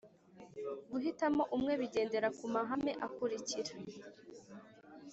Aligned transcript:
guhitamo 0.91 1.43
umwe 1.55 1.73
bigendera 1.81 2.27
ku 2.37 2.45
mahame 2.53 2.91
akurikira: 3.07 3.73